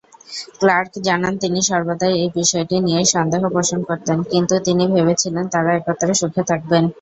[0.59, 6.13] Clerk জানান তিনি সর্বদাই এই বিষয়টি নিয়ে সন্দেহ পোষণ করতেন কিন্তু তিনি ভেবেছিলেন তারা একত্রে
[6.21, 6.83] সুখে থাকবেন।